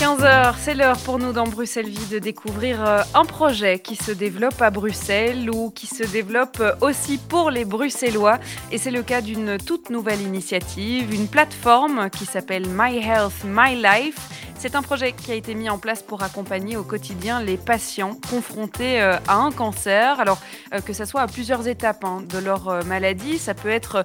[0.00, 4.12] 15h, c'est l'heure pour nous dans Bruxelles Vie de découvrir euh, un projet qui se
[4.12, 8.38] développe à Bruxelles ou qui se développe euh, aussi pour les Bruxellois.
[8.72, 13.74] Et c'est le cas d'une toute nouvelle initiative, une plateforme qui s'appelle My Health, My
[13.74, 14.16] Life
[14.60, 18.14] c'est un projet qui a été mis en place pour accompagner au quotidien les patients
[18.28, 20.20] confrontés euh, à un cancer.
[20.20, 20.38] Alors
[20.74, 24.04] euh, que ce soit à plusieurs étapes hein, de leur euh, maladie, ça peut être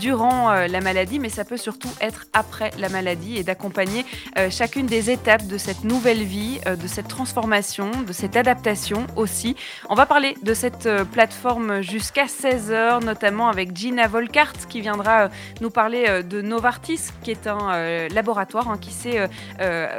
[0.00, 4.04] durant la maladie, mais ça peut surtout être après la maladie et d'accompagner
[4.50, 9.56] chacune des étapes de cette nouvelle vie, de cette transformation, de cette adaptation aussi.
[9.88, 15.28] On va parler de cette plateforme jusqu'à 16h, notamment avec Gina Volkart qui viendra
[15.60, 19.28] nous parler de Novartis, qui est un laboratoire hein, qui s'est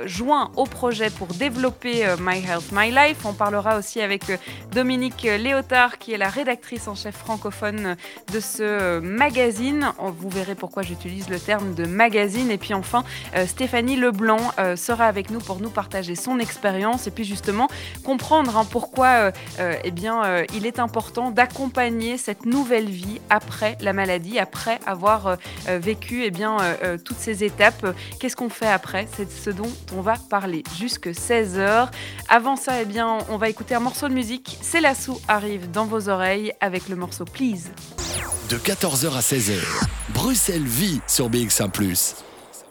[0.06, 3.26] joint au projet pour développer euh, My Health, My Life.
[3.26, 4.38] On parlera aussi avec euh,
[4.72, 7.96] Dominique Léotard, qui est la rédactrice en chef francophone
[8.34, 9.92] de ce magazine.
[10.00, 12.52] Vous verrez pourquoi j'utilise le terme de magazine.
[12.52, 13.04] Et puis enfin,
[13.36, 14.38] euh, Stéphanie Leblanc
[14.76, 17.68] sera avec nous pour nous partager son expérience et puis justement
[18.04, 24.40] comprendre hein, pourquoi eh bien, il est important d'accompagner cette nouvelle vie après la maladie,
[24.40, 25.38] après avoir
[25.68, 26.58] vécu eh bien,
[27.04, 27.96] toutes ces étapes.
[28.20, 29.08] Qu'est-ce qu'on fait après?
[29.16, 31.90] C'est ce dont on va parler jusque 16h.
[32.30, 34.58] Avant ça, eh bien, on va écouter un morceau de musique.
[34.62, 37.70] C'est Lassou arrive dans vos oreilles avec le morceau Please.
[38.50, 39.60] De 14h à 16h,
[40.10, 41.72] Bruxelles vit sur BX1⁇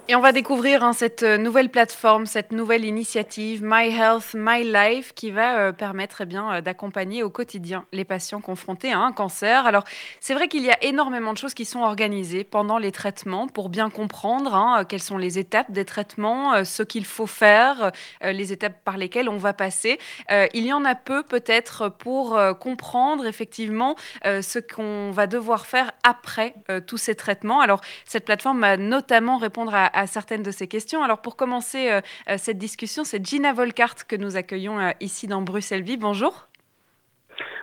[0.09, 4.63] et on va découvrir hein, cette euh, nouvelle plateforme, cette nouvelle initiative My Health, My
[4.63, 9.01] Life qui va euh, permettre eh bien, euh, d'accompagner au quotidien les patients confrontés à
[9.01, 9.67] un cancer.
[9.67, 9.83] Alors
[10.21, 13.69] c'est vrai qu'il y a énormément de choses qui sont organisées pendant les traitements pour
[13.69, 17.91] bien comprendre hein, quelles sont les étapes des traitements, ce qu'il faut faire,
[18.23, 19.99] les étapes par lesquelles on va passer.
[20.31, 26.55] il y en a peu peut-être pour comprendre effectivement ce qu'on va devoir faire après
[26.87, 27.61] tous ces traitements.
[27.61, 31.03] Alors cette plateforme va notamment répondre à à certaines de ces questions.
[31.03, 35.27] Alors pour commencer euh, euh, cette discussion, c'est Gina Volkart que nous accueillons euh, ici
[35.27, 35.97] dans Bruxelles Vie.
[35.97, 36.47] Bonjour.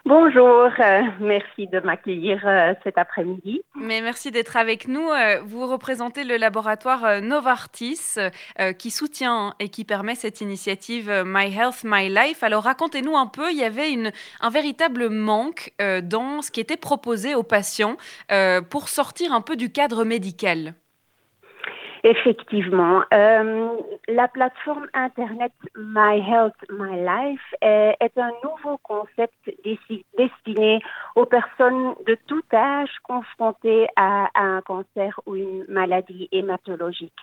[0.05, 0.69] Bonjour,
[1.22, 2.45] merci de m'accueillir
[2.83, 3.61] cet après-midi.
[3.73, 5.07] Mais merci d'être avec nous.
[5.45, 8.17] vous représentez le laboratoire Novartis
[8.77, 12.43] qui soutient et qui permet cette initiative My Health, My Life.
[12.43, 14.11] Alors racontez-nous un peu, il y avait une,
[14.41, 17.95] un véritable manque dans ce qui était proposé aux patients
[18.69, 20.75] pour sortir un peu du cadre médical.
[22.06, 23.02] Effectivement.
[23.14, 23.69] Euh,
[24.09, 29.34] la plateforme Internet My Health, My Life est, est un nouveau concept
[30.18, 30.81] destiné
[31.16, 37.14] aux personnes de tout âge confrontées à, un cancer ou une maladie hématologique.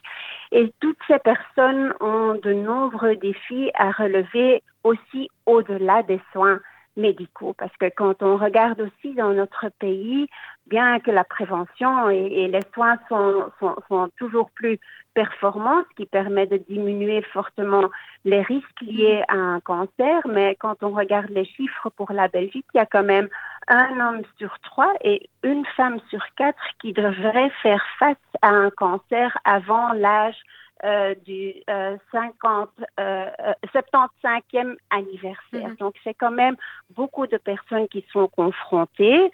[0.50, 6.58] Et toutes ces personnes ont de nombreux défis à relever aussi au-delà des soins
[6.96, 7.54] médicaux.
[7.58, 10.26] Parce que quand on regarde aussi dans notre pays,
[10.70, 14.78] bien que la prévention et, les soins sont, toujours plus
[15.12, 17.90] performants, ce qui permet de diminuer fortement
[18.24, 22.66] les risques liés à un cancer, mais quand on regarde les chiffres pour la Belgique,
[22.72, 23.28] il y a quand même
[23.66, 28.70] un homme sur trois et une femme sur quatre qui devraient faire face à un
[28.70, 30.40] cancer avant l'âge
[30.84, 33.26] euh, du euh, 50, euh,
[33.74, 34.06] 75e
[34.54, 35.68] euh, anniversaire.
[35.68, 35.76] Mhm.
[35.78, 36.56] Donc c'est quand même
[36.96, 39.30] beaucoup de personnes qui sont confrontées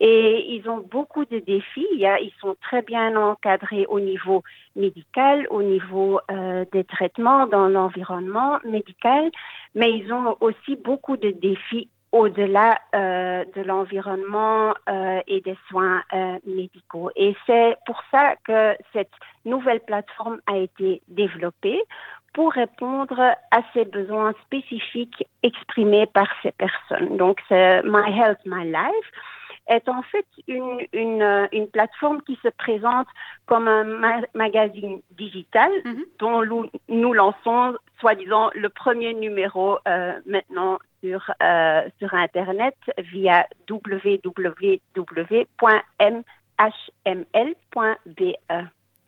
[0.00, 2.04] et ils ont beaucoup de défis.
[2.04, 4.42] A, ils sont très bien encadrés au niveau
[4.76, 9.30] médical, au niveau euh, des traitements dans l'environnement médical,
[9.74, 16.02] mais ils ont aussi beaucoup de défis au-delà euh, de l'environnement euh, et des soins
[16.12, 17.10] euh, médicaux.
[17.16, 19.12] Et c'est pour ça que cette
[19.44, 21.80] nouvelle plateforme a été développée
[22.32, 27.16] pour répondre à ces besoins spécifiques exprimés par ces personnes.
[27.16, 29.12] Donc, c'est My Health, My Life
[29.68, 33.06] est en fait une, une, une plateforme qui se présente
[33.46, 36.04] comme un magazine digital mm-hmm.
[36.18, 44.22] dont nous, lançons, soi-disant, le premier numéro euh, maintenant sur, euh, sur Internet via www.mhml.be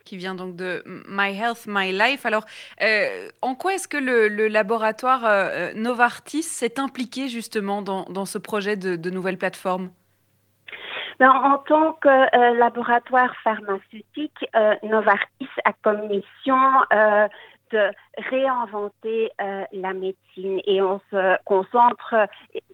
[0.07, 2.27] qui vient donc de My Health, My Life.
[2.27, 2.45] Alors,
[3.43, 5.21] en quoi est-ce que le, le laboratoire
[5.77, 9.91] Novartis s'est impliqué justement dans, dans ce projet de, de nouvelle plateforme?
[11.29, 16.57] En tant que euh, laboratoire pharmaceutique, euh, Novartis a comme mission
[16.95, 17.29] euh,
[17.71, 17.91] de
[18.31, 19.31] réinventer
[19.73, 22.15] la médecine et on se concentre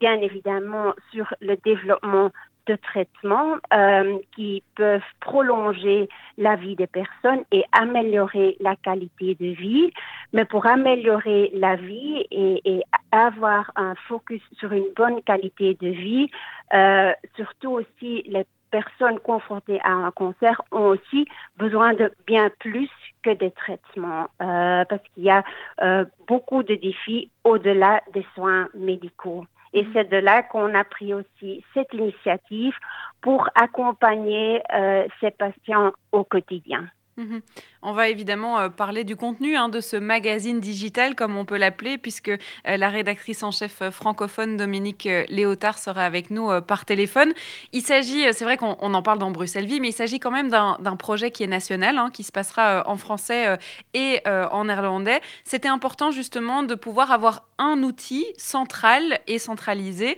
[0.01, 2.31] bien évidemment sur le développement
[2.67, 9.55] de traitements euh, qui peuvent prolonger la vie des personnes et améliorer la qualité de
[9.55, 9.93] vie.
[10.33, 12.83] Mais pour améliorer la vie et, et
[13.13, 16.29] avoir un focus sur une bonne qualité de vie,
[16.75, 21.27] euh, surtout aussi les personnes confrontées à un cancer ont aussi
[21.57, 22.91] besoin de bien plus
[23.23, 25.45] que des traitements euh, parce qu'il y a
[25.83, 29.45] euh, beaucoup de défis au-delà des soins médicaux.
[29.73, 29.93] Et mm-hmm.
[29.93, 32.75] c'est de là qu'on a pris aussi cette initiative
[33.21, 36.89] pour accompagner euh, ces patients au quotidien.
[37.19, 37.41] Mhm.
[37.81, 41.57] On va évidemment euh, parler du contenu hein, de ce magazine digital, comme on peut
[41.57, 46.85] l'appeler, puisque euh, la rédactrice en chef euh, francophone Dominique Léotard sera avec nous par
[46.85, 47.33] téléphone.
[47.73, 50.51] Il s'agit, c'est vrai qu'on en parle dans Bruxelles Vie, mais il s'agit quand même
[50.51, 53.59] d'un projet qui est national, hein, qui se passera en français
[53.95, 55.21] et en néerlandais.
[55.45, 60.17] C'était important justement de pouvoir avoir un outil central et centralisé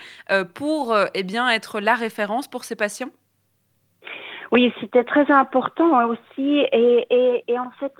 [0.55, 3.11] pour eh bien, être la référence pour ces patients?
[4.50, 6.67] Oui, c'était très important aussi.
[6.73, 7.93] Et, en fait,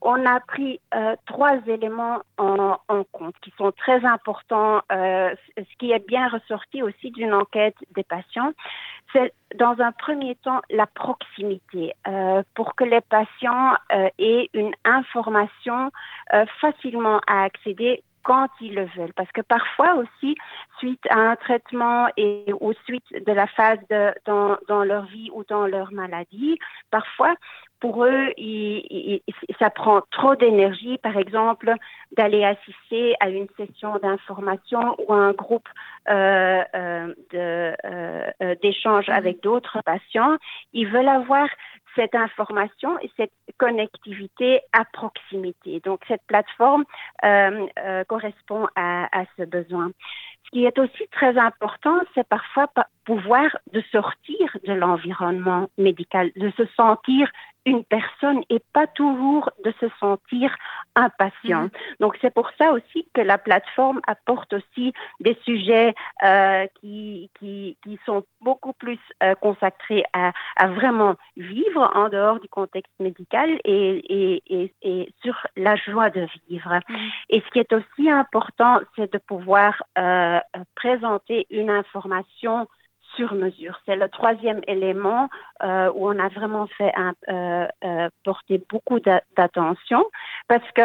[0.00, 2.78] on, a pris euh, trois éléments en,
[3.12, 4.80] compte qui sont très importants.
[4.90, 8.52] Euh, ce qui est bien ressorti aussi d'une enquête des patients,
[9.12, 13.74] c'est dans un premier temps la proximité euh, pour que les patients
[14.18, 15.90] aient une information
[16.60, 19.12] facilement à accéder quand ils le veulent.
[19.14, 20.34] Parce que parfois aussi,
[20.78, 25.30] suite à un traitement et ou suite de la phase de, dans, dans leur vie
[25.32, 26.58] ou dans leur maladie,
[26.90, 27.34] parfois,
[27.78, 28.32] pour eux,
[29.60, 31.72] ça prend trop d'énergie, par exemple,
[32.16, 35.68] d'aller assister à une session d'information ou à un groupe
[36.08, 40.36] euh, euh, euh, d'échange avec d'autres patients.
[40.72, 41.48] Ils veulent avoir
[41.96, 45.80] cette information et cette connectivité à proximité.
[45.80, 46.84] Donc, cette plateforme
[47.24, 49.90] euh, euh, correspond à, à, ce besoin.
[50.44, 52.68] Ce qui est aussi très important, c'est parfois
[53.04, 57.28] pouvoir de sortir de l'environnement médical, de se sentir
[57.66, 60.56] une personne et pas toujours de se sentir
[60.94, 61.64] un patient.
[61.64, 61.70] Mhm.
[62.00, 67.76] Donc c'est pour ça aussi que la plateforme apporte aussi des sujets euh, qui, qui,
[67.82, 73.60] qui, sont beaucoup plus euh, consacrés à, à, vraiment vivre en dehors du contexte médical
[73.64, 76.78] et, et, et, sur la joie de vivre.
[76.88, 76.96] Mhm.
[77.30, 80.38] Et ce qui est aussi important, c'est de pouvoir euh,
[80.76, 82.68] présenter une information
[83.16, 83.80] sur mesure.
[83.86, 85.28] C'est le troisième élément
[85.62, 86.92] euh, où on a vraiment fait
[87.28, 90.04] euh, euh, porter beaucoup d'attention
[90.48, 90.82] parce que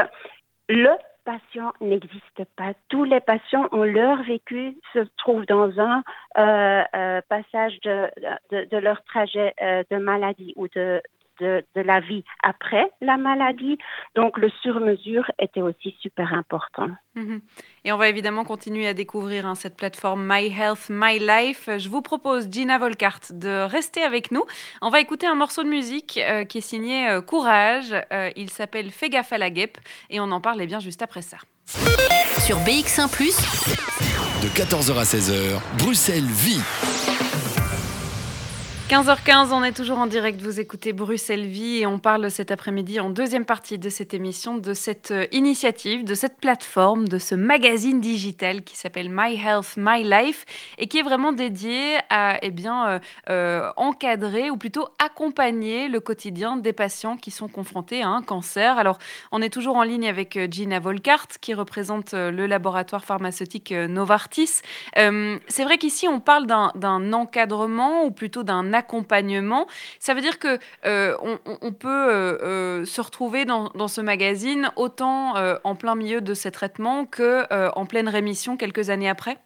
[0.69, 0.89] le
[1.23, 2.73] patient n'existe pas.
[2.89, 6.01] Tous les patients ont leur vécu, se trouvent dans un
[7.29, 8.09] passage de,
[8.51, 10.99] de, leur trajet de maladie ou de,
[11.41, 13.77] de, de, la vie après la maladie.
[14.15, 16.87] Donc le sur-mesure était aussi super important.
[17.15, 17.41] Mm-hmm.
[17.83, 21.69] Et on va évidemment continuer à découvrir hein, cette plateforme My Health, My Life.
[21.77, 24.43] Je vous propose, Gina Volkart, de rester avec nous.
[24.81, 27.93] On va écouter un morceau de musique euh, qui est signé euh, Courage.
[28.13, 29.77] Euh, il s'appelle Fais gaffe à la guêpe
[30.09, 31.37] et on en parle eh bien juste après ça.
[31.65, 33.07] Sur BX1⁇
[34.41, 37.20] de 14h à 16h, Bruxelles vit.
[38.91, 40.41] 15h15, on est toujours en direct.
[40.41, 44.57] Vous écoutez Bruxelles Vie et on parle cet après-midi en deuxième partie de cette émission
[44.57, 49.75] de cette euh, initiative, de cette plateforme, de ce magazine digital qui s'appelle My Health,
[49.77, 50.43] My Life
[50.77, 52.99] et qui est vraiment dédié à eh bien, euh,
[53.29, 58.77] euh, encadrer ou plutôt accompagner le quotidien des patients qui sont confrontés à un cancer.
[58.77, 58.97] Alors,
[59.31, 64.59] on est toujours en ligne avec Gina Volkart qui représente le laboratoire pharmaceutique Novartis.
[64.95, 69.67] C'est vrai qu'ici, on parle d'un encadrement ou plutôt d'un accompagnement.
[69.99, 71.15] Ça veut dire que euh,
[71.61, 75.33] on, peut euh, euh, se retrouver dans, ce magazine autant
[75.63, 77.45] en plein milieu de ces traitements que
[77.75, 79.37] en pleine rémission quelques années après?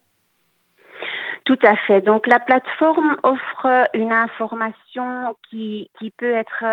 [1.44, 2.02] Tout à fait.
[2.02, 6.64] Donc la plateforme offre une information qui, peut être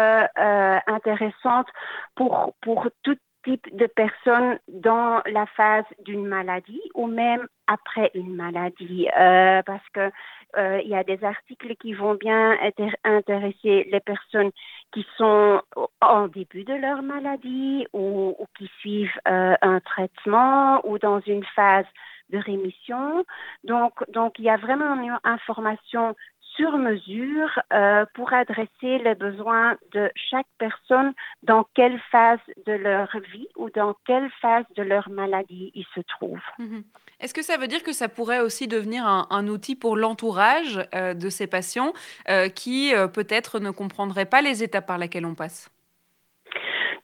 [0.86, 1.66] intéressante
[2.14, 8.34] pour, pour tout type de personnes dans la phase d'une maladie ou même après une
[8.34, 10.10] maladie, euh, parce que
[10.56, 12.56] euh, il y a des articles qui vont bien
[13.04, 14.50] intéresser les personnes
[14.92, 15.62] qui sont
[16.00, 21.86] en début de leur maladie ou, qui suivent euh, un traitement ou dans une phase
[22.30, 23.24] de rémission.
[23.64, 26.14] Donc, donc il y a vraiment une information
[26.56, 33.08] sur mesure euh, pour adresser les besoins de chaque personne dans quelle phase de leur
[33.32, 36.38] vie ou dans quelle phase de leur maladie ils se trouvent.
[36.58, 36.84] Mhm.
[37.20, 41.14] Est-ce que ça veut dire que ça pourrait aussi devenir un, outil pour l'entourage euh,
[41.14, 41.92] de ces patients
[42.28, 45.70] euh, qui peut-être ne comprendraient pas les étapes par lesquelles on passe?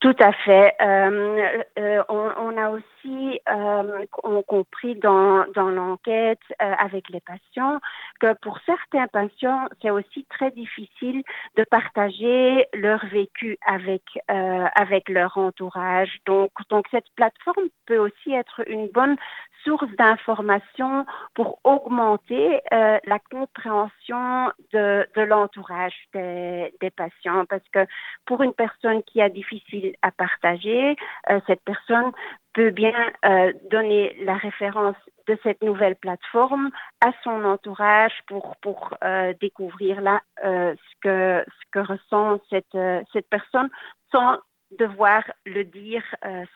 [0.00, 0.74] Tout à fait.
[0.80, 4.04] Euh, euh, on, a aussi euh,
[4.46, 7.80] compris dans, dans l'enquête avec les patients
[8.20, 11.24] que pour certains patients, c'est aussi très difficile
[11.56, 16.18] de partager leur vécu avec, avec leur entourage.
[16.26, 19.16] Donc, donc, cette plateforme peut aussi être une bonne
[19.64, 27.44] source d'information pour augmenter euh, la compréhension de, de l'entourage des, des, patients.
[27.46, 27.86] Parce que
[28.26, 30.96] pour une personne qui a difficile à partager,
[31.30, 32.12] euh, cette personne
[32.54, 34.96] peut bien euh, donner la référence
[35.26, 38.96] de cette nouvelle plateforme à son entourage pour, pour
[39.42, 42.78] découvrir là ce, que, ce que ressent cette,
[43.12, 43.68] cette personne
[44.10, 44.38] sans
[44.78, 46.02] devoir le dire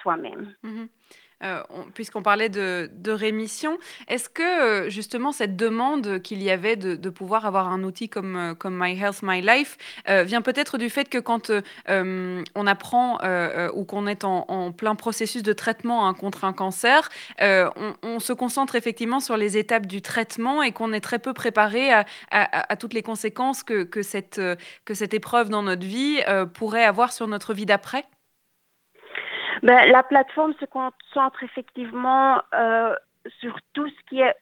[0.00, 0.54] soi-même.
[0.64, 0.88] Mm-hmm.
[1.42, 1.62] Euh,
[1.94, 7.46] puisqu'on parlait de, rémission, est-ce que euh, justement cette demande qu'il y avait de, pouvoir
[7.46, 11.50] avoir un outil comme, euh, My Health, My Life vient peut-être du fait que quand
[11.88, 13.18] on apprend
[13.74, 17.08] ou qu'on est en, plein processus de traitement hein, contre un cancer,
[17.40, 21.90] on, se concentre effectivement sur les étapes du traitement et qu'on est très peu préparé
[22.30, 26.20] à, toutes les conséquences que cette épreuve dans notre vie
[26.54, 28.04] pourrait avoir sur notre vie d'après?
[29.62, 32.94] Ben, La plateforme se concentre effectivement euh,
[33.40, 34.34] sur tout ce qui est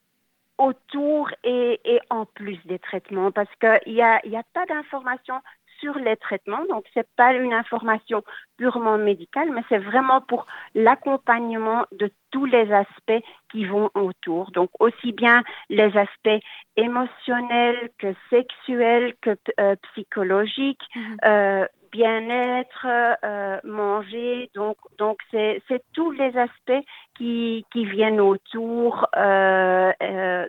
[0.58, 5.40] autour et, et en plus des traitements parce qu'il n'y a, y a pas d'informations
[5.80, 6.64] sur les traitements.
[6.68, 8.22] Donc, ce n'est pas une information
[8.56, 14.50] purement médicale, mais c'est vraiment pour l'accompagnement de tous les aspects qui vont autour.
[14.52, 16.44] Donc, aussi bien les aspects
[16.76, 21.16] émotionnels que sexuels que euh, psychologiques, mm-hmm.
[21.24, 22.86] euh, bien-être,
[23.24, 24.50] euh, manger.
[24.54, 30.48] Donc, donc c'est, c'est tous les aspects qui, qui viennent autour, euh, euh,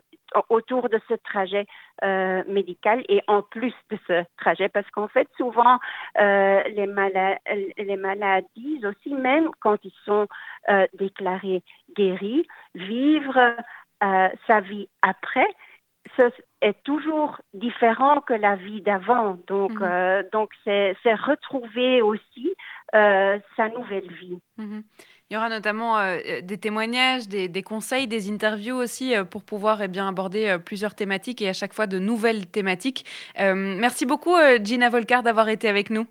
[0.49, 1.65] autour de ce trajet
[2.47, 5.77] médical et en plus de ce trajet, parce qu'en fait, souvent,
[6.17, 7.37] les, mala-
[7.77, 10.27] les maladies aussi, même quand ils sont
[10.93, 11.61] déclarés
[11.95, 13.55] guéris, vivre
[14.47, 15.47] sa vie après,
[16.17, 19.37] ce est toujours différent que la vie d'avant.
[19.47, 19.83] Donc, mhm.
[19.83, 22.53] euh, donc c'est, retrouver aussi
[22.95, 24.39] euh, sa nouvelle vie.
[24.57, 24.83] Mhm.
[25.29, 29.81] Il y aura notamment euh, des témoignages, des, des, conseils, des interviews aussi pour pouvoir
[29.81, 33.05] eh bien, aborder plusieurs thématiques et à chaque fois de nouvelles thématiques.
[33.37, 36.05] merci beaucoup, Gina Volcar, d'avoir été avec nous.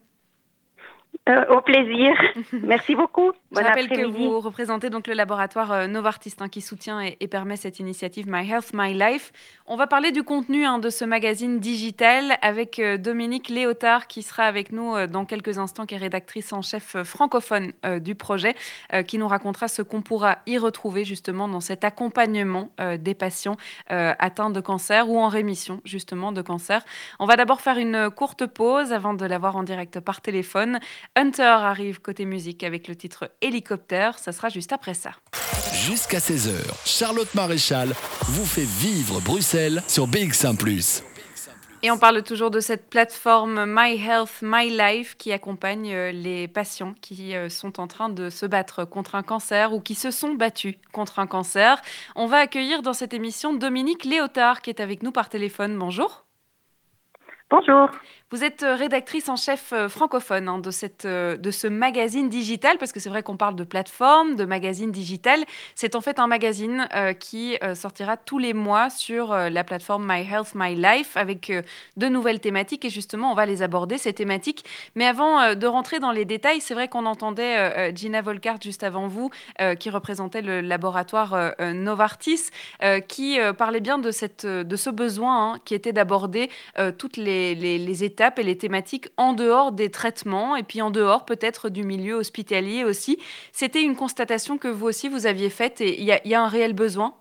[1.31, 2.15] Euh, au plaisir.
[2.53, 3.33] Merci beaucoup.
[3.53, 7.57] Je rappelle que vous représentez donc le laboratoire euh, Novartis hein, qui soutient et, permet
[7.57, 9.33] cette initiative My Health, My Life.
[9.67, 14.23] On va parler du contenu hein, de ce magazine digital avec euh, Dominique Léotard qui
[14.23, 18.55] sera avec nous dans quelques instants, qui est rédactrice en chef francophone du projet,
[19.07, 23.57] qui nous racontera ce qu'on pourra y retrouver justement dans cet accompagnement des patients
[23.89, 26.85] atteints de cancer ou en rémission justement de cancer.
[27.19, 30.81] On va d'abord faire une courte pause avant de l'avoir en direct par téléphone.
[31.21, 34.19] Hunter arrive côté musique avec le titre Hélicoptère.
[34.19, 35.11] Ça sera juste après ça.
[35.75, 37.89] Jusqu'à 16h, Charlotte Maréchal
[38.23, 40.57] vous fait vivre Bruxelles sur BX1⁇
[41.83, 46.47] et on parle toujours de cette plateforme My Health, My Life qui accompagne euh, les
[46.47, 50.11] patients qui euh, sont en train de se battre contre un cancer ou qui se
[50.11, 51.81] sont battus contre un cancer.
[52.17, 55.79] On va accueillir dans cette émission Dominique Léotard qui est avec nous par téléphone.
[55.79, 56.27] Bonjour.
[57.51, 57.89] Bonjour.
[58.33, 60.63] Vous êtes euh, rédactrice en chef euh, francophone hein,
[61.05, 64.93] euh, de ce magazine digital, parce que c'est vrai qu'on parle de plateforme, de magazine
[64.93, 65.41] digital.
[65.75, 70.53] C'est en fait un magazine qui sortira tous les mois sur la plateforme My Health,
[70.55, 71.53] My Life, avec
[71.97, 72.85] de nouvelles thématiques.
[72.85, 74.65] Et justement, on va les aborder, ces thématiques.
[74.95, 79.09] Mais avant de rentrer dans les détails, c'est vrai qu'on entendait Gina Volkart juste avant
[79.09, 79.31] vous,
[79.79, 82.51] qui représentait le laboratoire Novartis,
[83.09, 86.51] qui parlait bien de ce besoin hein, qui était d'aborder
[86.99, 90.91] toutes les, les, les étapes et les thématiques en dehors des traitements et puis en
[90.91, 93.19] dehors peut-être du milieu hospitalier aussi.
[93.53, 96.75] C'était une constatation que vous aussi vous aviez faite et il y, a un réel
[96.75, 97.15] besoin?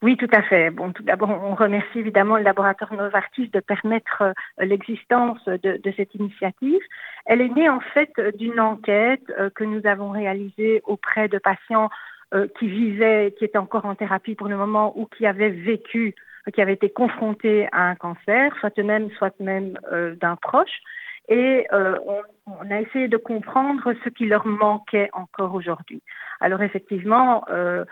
[0.00, 0.70] Oui, tout à fait.
[0.70, 6.14] Bon, tout d'abord, on remercie évidemment le laboratoire Novartis de permettre euh, l'existence de, cette
[6.16, 6.80] initiative.
[7.24, 11.88] Elle est née en fait d'une enquête euh, que nous avons réalisée auprès de patients
[12.34, 16.16] euh, qui vivaient, qui étaient encore en thérapie pour le moment ou qui avaient vécu
[16.50, 20.80] qui avaient été confrontés à un cancer, soit eux-mêmes, soit même euh, d'un proche.
[21.28, 26.02] Et euh, on, on, a essayé de comprendre ce qui leur manquait encore aujourd'hui.
[26.40, 27.84] Alors effectivement, euh,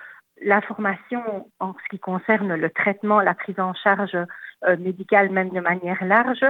[0.42, 4.16] la formation en ce qui concerne le traitement, la prise en charge
[4.64, 6.45] euh, médicale, même de manière large,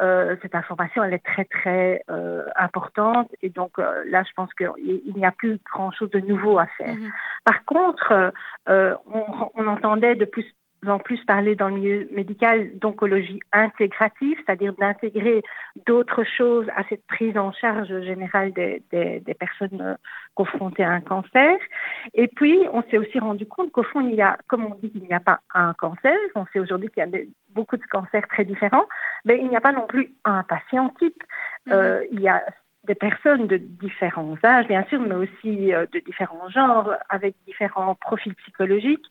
[0.00, 3.30] euh, cette information, elle est très, très euh, importante.
[3.42, 6.94] Et donc euh, là, je pense qu'il n'y a plus grand-chose de nouveau à faire.
[6.94, 7.10] Mm-hmm.
[7.44, 8.32] Par contre,
[8.66, 10.46] on, on, entendait de plus
[10.86, 15.42] en plus parler dans le milieu médical d'oncologie intégrative, c'est-à-dire d'intégrer
[15.86, 19.94] d'autres choses à cette prise en charge générale des, des, des, personnes euh,
[20.34, 21.56] confrontées à un cancer.
[22.14, 24.90] Et puis, on s'est aussi rendu compte qu'au fond, il y a, comme on dit
[24.90, 27.20] qu'il n'y a pas un cancer, on sait aujourd'hui qu'il y a
[27.50, 28.86] beaucoup de cancers très différents,
[29.24, 31.22] mais il n'y a pas non plus un patient type.
[31.66, 31.72] Mm-hmm.
[31.72, 32.44] Euh, il y a
[32.88, 37.94] des personnes de différents âges, bien sûr, mais aussi euh, de différents genres, avec différents
[37.94, 39.04] profils psychologiques,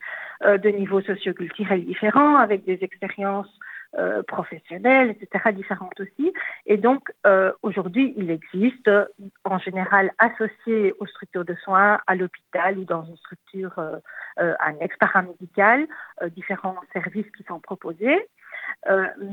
[0.44, 3.48] euh, de niveaux socioculturels différents, avec des expériences
[3.96, 6.32] euh, professionnelles, etc., différentes aussi.
[6.66, 7.10] Et donc,
[7.62, 8.90] aujourd'hui, il existe,
[9.44, 13.74] en général, associé aux structures de soins, à l'hôpital ou dans une structure
[14.36, 15.86] annexe paramédicale,
[16.36, 18.20] différents services qui sont proposés.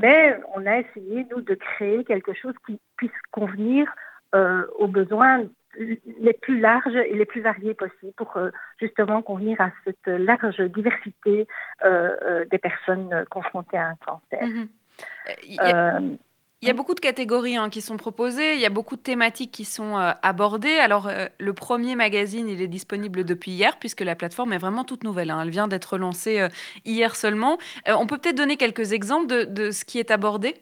[0.02, 3.92] mais on a essayé, nous, de créer quelque chose qui puisse convenir
[4.78, 5.44] aux besoins
[5.78, 8.50] les plus larges et les plus variés possibles pour euh,
[8.80, 11.46] justement convenir à cette large diversité
[11.84, 14.46] euh, des personnes confrontées à un cancer.
[14.46, 14.68] Mhm.
[16.62, 19.02] Il y, a, beaucoup de catégories hein, qui sont proposées, il y a beaucoup de
[19.02, 20.78] thématiques qui sont abordées.
[20.78, 25.04] Alors, le premier magazine, il est disponible depuis hier, puisque la plateforme est vraiment toute
[25.04, 25.30] nouvelle.
[25.30, 25.40] Hein.
[25.42, 26.48] Elle vient d'être lancée
[26.86, 27.58] hier seulement.
[27.86, 30.54] on peut peut-être donner quelques exemples de, de ce qui est abordé?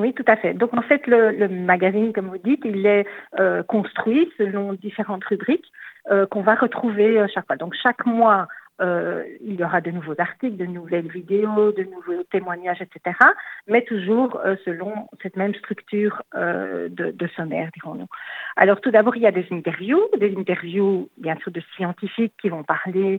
[0.00, 0.54] Oui, tout à fait.
[0.54, 3.06] Donc en fait, le, le magazine, comme vous dites, il est
[3.38, 5.70] euh, construit selon différentes rubriques
[6.10, 7.56] euh, qu'on va retrouver euh, chaque fois.
[7.56, 8.48] Donc chaque mois,
[8.80, 13.16] euh, il y aura de nouveaux articles, de nouvelles vidéos, de nouveaux témoignages, etc.
[13.68, 18.06] Mais toujours euh, selon cette même structure euh, de, de, sommaire, dirons-nous.
[18.56, 22.48] Alors tout d'abord, il y a des interviews, des interviews bien sûr de scientifiques qui
[22.48, 23.18] vont parler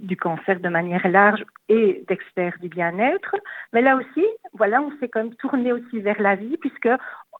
[0.00, 3.34] du cancer de manière large et d'experts du bien-être.
[3.72, 6.90] Mais là aussi, voilà, on s'est quand même tourné aussi vers la vie puisque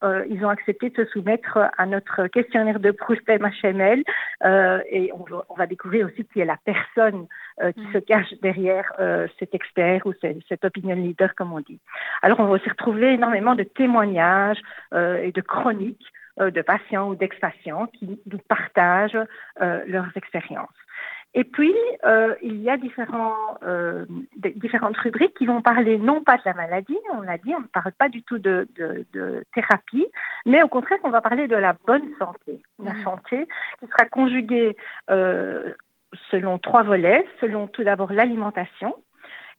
[0.05, 4.05] euh, ils ont accepté de se soumettre à notre questionnaire de Proust MHML
[4.45, 7.27] euh, et on va, on va, découvrir aussi qui est la personne
[7.63, 7.93] euh, qui mmh.
[7.93, 8.93] se cache derrière
[9.39, 11.79] cet expert ou cet, cet opinion leader, comme on dit.
[12.23, 14.61] Alors, on va aussi retrouver énormément de témoignages
[14.93, 16.07] et de chroniques
[16.39, 19.19] de patients ou d'ex-patients qui nous partagent
[19.61, 20.69] leurs expériences.
[21.35, 21.75] Et puis,
[22.05, 26.55] euh, il y a différents, euh, différentes rubriques qui vont parler non pas de la
[26.55, 30.07] maladie, on l'a dit, on ne parle pas du tout de, de, de, thérapie,
[30.47, 32.63] mais au contraire, on va parler de la bonne santé.
[32.83, 33.03] La mmh.
[33.03, 33.49] santé
[33.81, 34.77] qui sera conjuguée
[35.11, 35.75] euh,
[36.31, 38.95] selon trois volets, selon tout d'abord l'alimentation,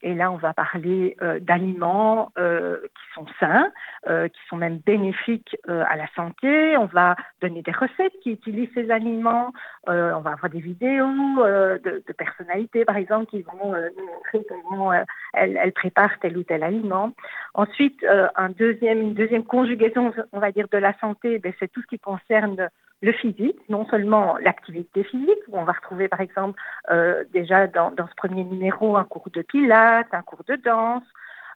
[0.02, 3.72] et là, on va parler euh, d'aliments euh, qui sont sains,
[4.08, 6.78] euh, qui sont même bénéfiques euh, à la santé.
[6.78, 9.52] On va donner des recettes qui utilisent ces aliments.
[9.90, 11.06] Euh, on va avoir des vidéos
[11.40, 16.38] euh, de, de, personnalités, par exemple, qui vont nous montrer comment elles, elles, préparent tel
[16.38, 17.12] ou tel aliment.
[17.54, 18.06] Ensuite,
[18.36, 21.88] un deuxième, une deuxième conjugaison, on va dire, de la santé, ben, c'est tout ce
[21.88, 22.70] qui concerne
[23.06, 27.92] le physique, non seulement l'activité physique, où on va retrouver par exemple euh, déjà dans,
[27.92, 31.04] dans, ce premier numéro un cours de pilates, un cours de danse,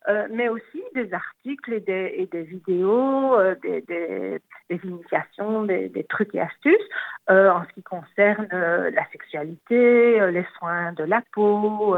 [0.07, 5.63] euh, mais aussi des articles et des, et des vidéos, euh, des, des, des, initiations,
[5.63, 6.89] des, trucs et astuces
[7.27, 11.95] en ce qui concerne la sexualité, les soins de la peau,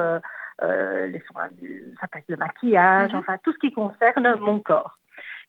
[1.14, 3.20] les soins du, ça peut être le maquillage, mm -hmm.
[3.20, 5.01] enfin tout ce qui concerne mon corps.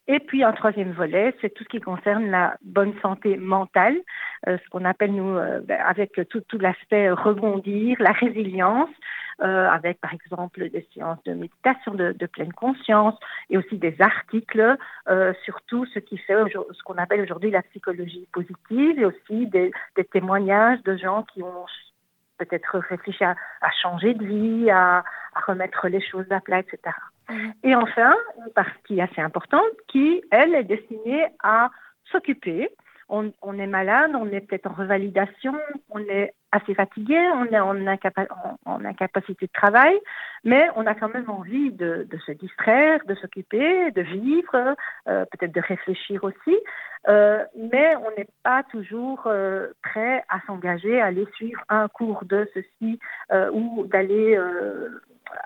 [0.08, 3.96] Et puis un troisième volet, c'est tout ce qui concerne la bonne santé mentale,
[4.48, 8.90] euh, ce qu'on appelle nous euh, ben, avec tout, tout l'aspect rebondir, la résilience,
[9.42, 13.14] euh, avec par exemple des séances de méditation de, de pleine conscience
[13.48, 14.76] et aussi des articles
[15.08, 19.46] euh, sur tout ce qui fait ce qu'on appelle aujourd'hui la psychologie positive et aussi
[19.46, 21.66] des, des témoignages de gens qui ont
[22.44, 24.98] peut-être réfléchi à, à, changer de vie, à,
[25.34, 26.78] à, remettre les choses à plat, etc.
[27.28, 27.50] Mmh.
[27.64, 31.70] Et enfin, une partie assez importante qui, elle, est destinée à
[32.10, 32.70] s'occuper.
[33.14, 35.54] On, est malade, on est peut-être en revalidation,
[35.90, 39.98] on est assez fatigué, on est en, incapa en, en, incapacité de travail,
[40.44, 44.74] mais on a quand même envie de, se distraire, de s'occuper, de vivre,
[45.08, 46.56] euh, peut-être de réfléchir aussi,
[47.06, 52.24] euh, mais on n'est pas toujours euh, prêt à s'engager, à aller suivre un cours
[52.24, 52.98] de ceci
[53.52, 54.38] ou d'aller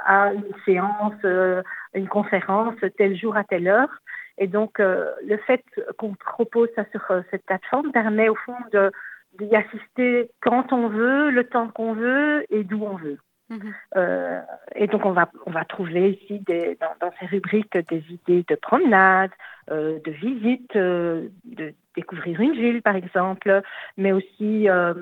[0.04, 3.90] à une séance, une conférence tel jour à telle heure.
[4.38, 5.64] Et donc, le fait
[5.96, 8.90] qu'on propose ça sur cette plateforme permet au fond de
[9.38, 13.18] d'y assister quand on veut, le temps qu'on veut et d'où on veut.
[13.48, 13.58] Mmh.
[13.96, 14.40] Euh,
[14.74, 18.44] et donc on va on va trouver ici des, dans, dans, ces rubriques des idées
[18.48, 19.30] de promenade,
[19.70, 23.62] euh, de visite, euh, de découvrir une ville par exemple,
[23.96, 24.94] mais aussi euh,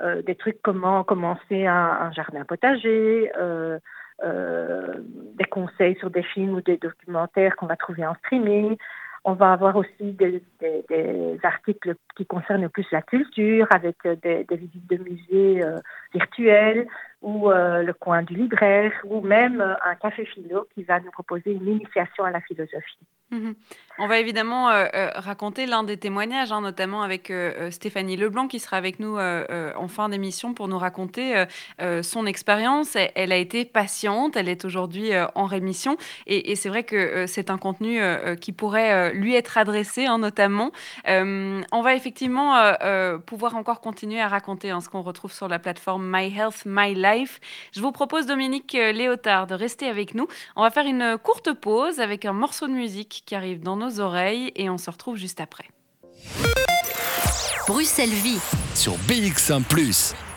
[0.00, 3.30] euh, des trucs comment commencer un, un jardin potager,
[4.24, 4.94] euh,
[5.34, 8.76] des conseils sur des films ou des documentaires qu'on va trouver en streaming.
[9.24, 10.42] On va avoir aussi des,
[11.44, 15.78] articles qui concernent plus la culture, avec des, visites de musées euh,
[16.12, 16.86] virtuels,
[17.22, 21.68] ou le coin du libraire, ou même un café philo qui va nous proposer une
[21.68, 22.98] initiation à la philosophie.
[23.32, 23.52] Mmh
[23.98, 28.46] On va évidemment euh, euh, raconter l'un des témoignages, hein, notamment avec euh, Stéphanie Leblanc
[28.46, 31.44] qui sera avec nous en fin d'émission pour nous raconter
[32.02, 32.96] son expérience.
[33.14, 37.58] Elle, a été patiente, elle est aujourd'hui en rémission et, c'est vrai que c'est un
[37.58, 38.00] contenu
[38.40, 40.72] qui pourrait lui être adressé, hein, notamment.
[41.06, 42.74] on va effectivement
[43.26, 46.94] pouvoir encore continuer à raconter hein, ce qu'on retrouve sur la plateforme My Health, My
[46.94, 47.11] Life.
[47.72, 50.26] Je vous propose, Dominique Léotard, de rester avec nous.
[50.56, 54.00] On va faire une courte pause avec un morceau de musique qui arrive dans nos
[54.00, 55.68] oreilles et on se retrouve juste après.
[57.66, 58.40] Bruxelles Vie
[58.74, 59.62] sur BX1⁇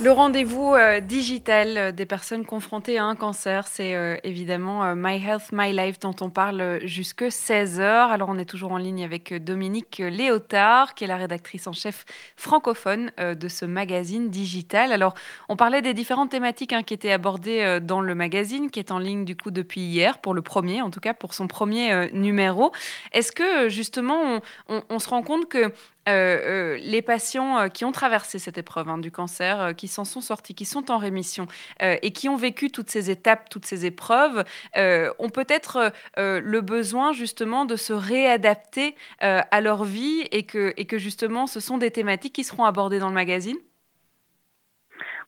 [0.00, 5.16] le rendez-vous euh, digital euh, des personnes confrontées à un cancer, c'est euh, évidemment My
[5.16, 7.82] Health, My Life dont on parle jusque 16h.
[7.82, 12.04] Alors on est toujours en ligne avec Dominique Léotard, qui est la rédactrice en chef
[12.36, 14.92] francophone de ce magazine digital.
[14.92, 15.14] Alors
[15.48, 18.98] on parlait des différentes thématiques hein, qui étaient abordées dans le magazine, qui est en
[18.98, 22.72] ligne du coup depuis hier, pour le premier, en tout cas pour son premier numéro.
[23.12, 25.72] Est-ce que justement on se rend compte que
[26.08, 30.04] euh, euh, les patients euh, qui ont traversé cette épreuve hein, du cancer, qui s'en
[30.04, 31.46] sont sortis, qui sont en rémission
[31.80, 34.44] et qui ont vécu toutes ces étapes, toutes ces épreuves,
[34.76, 40.98] ont peut-être le besoin justement de se réadapter à leur vie et que, et que
[40.98, 43.56] justement ce sont des thématiques qui seront abordées dans le magazine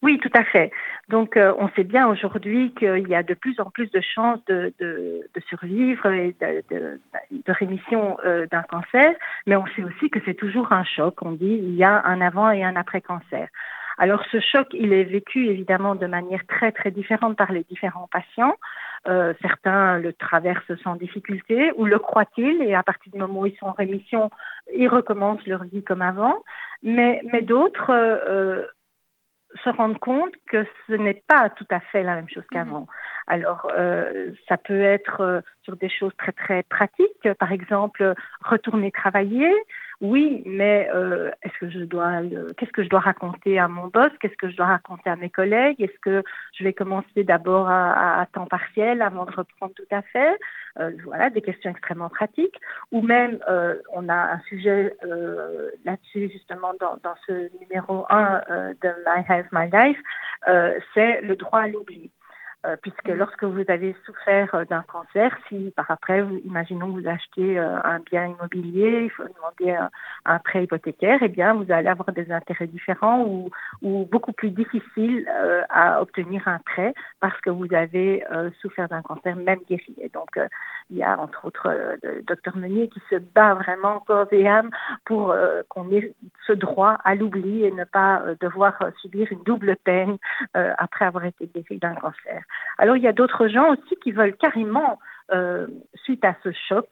[0.03, 0.71] oui, tout à fait.
[1.09, 4.43] Donc, euh, on sait bien aujourd'hui qu'il y a de plus en plus de chances
[4.45, 4.73] de,
[5.47, 6.99] survivre et de,
[7.47, 9.13] rémission euh, d'un cancer,
[9.45, 11.21] mais on sait aussi que c'est toujours un choc.
[11.21, 13.47] On dit il y a un avant et un après cancer.
[13.99, 18.09] Alors, ce choc, il est vécu évidemment de manière très très différente par les différents
[18.11, 18.55] patients.
[19.07, 23.45] Euh, certains le traversent sans difficulté ou le croient-ils et à partir du moment où
[23.45, 24.31] ils sont en rémission,
[24.75, 26.43] ils recommencent leur vie comme avant.
[26.81, 27.91] Mais, d'autres
[29.63, 32.49] se rendre compte que ce n'est pas tout à fait la même chose mhm.
[32.51, 32.87] qu'avant.
[33.27, 38.91] Alors, euh, ça peut être euh, sur des choses très très pratiques, par exemple retourner
[38.91, 39.51] travailler,
[40.01, 42.21] oui, mais euh, est-ce que je dois,
[42.57, 44.11] qu'est-ce que je dois raconter à mon boss?
[44.19, 45.79] Qu'est-ce que je dois raconter à mes collègues?
[45.79, 46.23] Est-ce que
[46.57, 50.39] je vais commencer d'abord à, temps partiel avant de reprendre tout à fait?
[50.79, 52.59] Euh, Voilà, des questions extrêmement pratiques.
[52.91, 54.95] Ou même, euh, on a un sujet
[55.85, 58.41] là-dessus justement dans, dans, ce numéro 1
[58.81, 59.99] de My Health, My Life,
[60.95, 62.09] c'est le droit à l'oubli.
[62.63, 63.13] Euh, puisque mm.
[63.13, 67.81] lorsque vous avez souffert euh, d'un cancer, si par après, vous, imaginons vous achetez euh,
[67.83, 69.75] un bien immobilier, il faut demander
[70.25, 73.49] un, prêt hypothécaire, eh bien vous allez avoir des intérêts différents ou,
[73.81, 75.27] ou beaucoup plus difficiles
[75.69, 78.23] à obtenir un prêt parce que vous avez
[78.61, 79.95] souffert d'un cancer même guéri.
[79.99, 80.29] Et donc
[80.89, 81.69] il y a entre autres
[82.03, 84.69] le docteur Meunier qui se bat vraiment corps et âme
[85.05, 85.35] pour
[85.69, 86.13] qu'on ait
[86.47, 90.17] ce droit à l'oubli et ne pas devoir subir une double peine
[90.53, 92.43] après avoir été guéri d'un cancer.
[92.77, 94.99] Alors il y a d'autres gens aussi qui veulent carrément,
[95.31, 96.87] euh, suite à ce choc,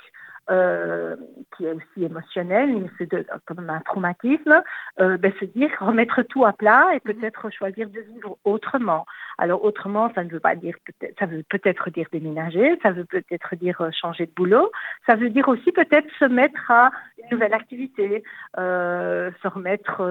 [0.52, 1.16] euh,
[1.56, 4.64] qui est aussi émotionnel, mais c'est comme un traumatisme,
[5.00, 7.14] euh, ben, se dire remettre tout à plat et mhm.
[7.14, 9.06] peut-être choisir de vivre autrement.
[9.38, 10.76] Alors autrement, ça ne veut pas dire
[11.20, 14.72] ça veut peut-être dire déménager, ça veut peut-être dire changer de boulot,
[15.06, 16.90] ça veut dire aussi peut-être se mettre à
[17.22, 18.24] une nouvelle activité,
[18.56, 20.02] se remettre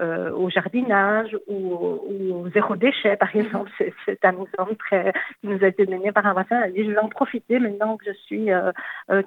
[0.00, 1.74] au jardinage ou,
[2.34, 3.42] au zéro déchet, par mhm.
[3.42, 3.70] exemple.
[4.04, 6.60] C'est, un exemple très, qui nous a été donné par un vaccin.
[6.64, 8.48] Elle dit je vais en profiter maintenant que je suis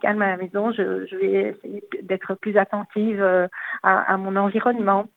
[0.01, 3.47] calme à la maison, je, vais essayer d'être plus attentive euh,
[3.83, 5.07] à, mon environnement.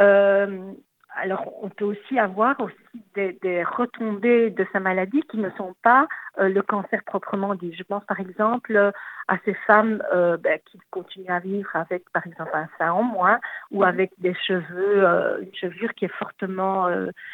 [0.00, 0.72] Euh,
[1.16, 6.08] alors, on peut aussi avoir aussi des, retombées de sa maladie qui ne sont pas
[6.40, 7.72] euh, le cancer proprement dit.
[7.72, 8.92] Je pense par exemple
[9.28, 13.38] à ces femmes ben, qui continuent à vivre avec, par exemple, un sein en moins
[13.70, 13.88] ou mhm.
[13.88, 16.88] avec des cheveux, une chevelure qui est fortement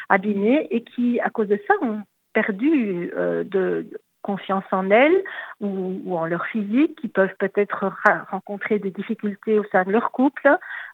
[0.09, 2.03] abîmée et qui, à cause de ça, ont
[2.33, 3.87] perdu de,
[4.21, 5.23] confiance en elles
[5.59, 7.91] ou, en leur physique, qui peuvent peut-être
[8.29, 10.49] rencontrer des difficultés au sein de leur couple.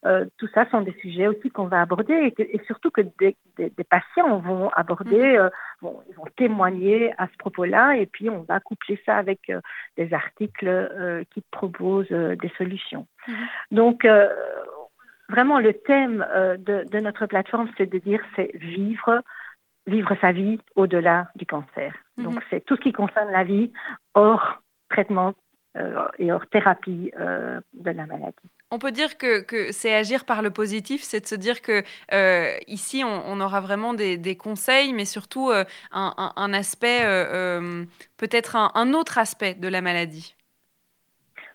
[0.06, 3.36] Euh, tout ça sont des sujets aussi qu'on va aborder et, surtout que des,
[3.90, 5.50] patients vont aborder, mm-hmm.
[5.84, 9.62] euh, ils vont témoigner à ce propos-là et puis on va coupler ça avec euh,
[9.98, 13.08] des articles qui proposent des solutions.
[13.28, 13.36] Mm-hmm.
[13.72, 14.08] Donc,
[15.30, 16.26] vraiment, le thème
[16.60, 19.22] de, de notre plateforme, c'est de dire c'est vivre
[19.88, 21.94] vivre sa vie au-delà du cancer.
[22.18, 22.24] Mhm.
[22.24, 23.72] Donc c'est tout ce qui concerne la vie
[24.14, 25.34] hors traitement
[25.78, 28.34] euh, et hors thérapie euh, de la maladie.
[28.72, 31.84] On peut dire que, que c'est agir par le positif, c'est de se dire que
[32.14, 37.02] euh, ici on, aura vraiment des, des, conseils, mais surtout un, un, aspect,
[38.18, 40.36] peut-être un, un, autre aspect de la maladie.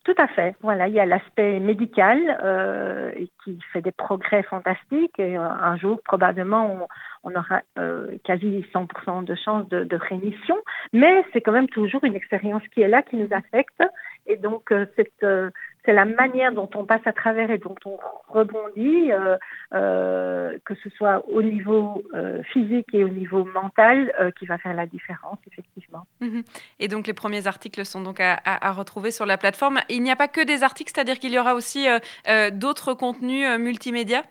[0.04, 0.56] Tout à fait.
[0.62, 3.12] Voilà, il y a l'aspect médical euh,
[3.44, 5.18] qui fait des progrès fantastiques.
[5.20, 6.88] Et euh, un jour, probablement,
[7.22, 10.56] on, aura euh, quasi 100% de chances de, de, rémission.
[10.92, 13.80] Mais c'est quand même toujours une expérience qui est là, qui nous affecte.
[14.26, 15.50] Et donc, euh, cette, euh,
[15.84, 19.36] c'est la manière dont on passe à travers et dont on rebondit, euh,
[19.74, 24.74] euh, que ce soit au niveau euh, physique et au niveau mental, qui va faire
[24.74, 26.06] la différence, effectivement.
[26.20, 26.40] Mmh
[26.80, 29.80] et donc les premiers articles sont donc à, à, retrouver sur la plateforme.
[29.88, 31.86] Il n'y a pas que des articles, c'est-à-dire qu'il y aura aussi
[32.52, 34.24] d'autres contenus multimédia?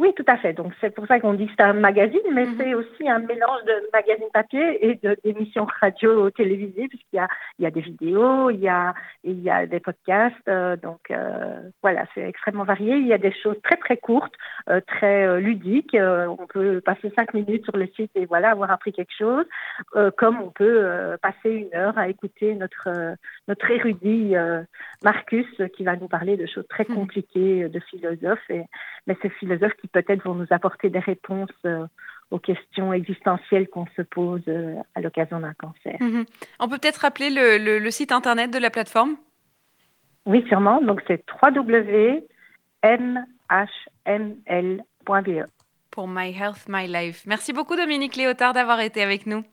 [0.00, 0.54] Oui, tout à fait.
[0.54, 2.54] Donc c'est pour ça qu'on dit que c'est un magazine, mais mmh.
[2.58, 7.28] c'est aussi un mélange de magazine papier et d'émissions radio télévisées, puisqu'il y a,
[7.60, 10.34] il y a des vidéos, il y a, il y a des podcasts.
[10.48, 12.96] Euh, donc euh, voilà, c'est extrêmement varié.
[12.96, 14.34] Il y a des choses très très courtes,
[14.68, 15.96] euh, très ludiques.
[15.96, 19.44] On peut passer cinq minutes sur le site et voilà avoir appris quelque chose,
[20.16, 22.88] comme on peut passer une heure à écouter notre
[23.46, 24.34] notre érudit
[25.04, 26.94] Marcus qui va nous parler de choses très mmh.
[26.94, 28.50] compliquées, de philosophes.
[28.50, 28.64] Et,
[29.06, 31.86] mais ces philosophes qui peut-être vont nous apporter des réponses euh,
[32.30, 35.98] aux questions existentielles qu'on se pose euh, à l'occasion d'un cancer.
[36.00, 36.22] Mmh.
[36.58, 39.16] On peut peut-être rappeler le, le, le, site internet de la plateforme?
[40.24, 40.80] Oui, sûrement.
[40.80, 42.24] Donc c'est www.mhml.be.
[45.90, 47.24] Pour My Health, My Life.
[47.26, 49.44] Merci beaucoup Dominique Léotard d'avoir été avec nous.